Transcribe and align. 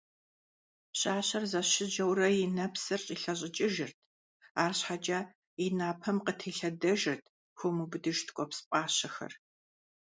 Пщащэр 0.91 1.43
зэщыджэурэ 1.51 2.27
и 2.43 2.45
нэпсыр 2.55 2.99
щӀилъэщӀыкӀыжырт, 3.05 3.97
арщхьэкӀэ, 4.63 5.19
и 5.65 5.67
напэм 5.77 6.17
къытелъэдэжырт 6.25 7.23
хуэмыубыдыж 7.57 8.17
ткӀуэпс 8.27 8.59
пӀащэхэр. 8.69 9.33